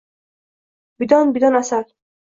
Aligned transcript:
Bidon-bidon 1.05 1.61
asal 1.63 1.89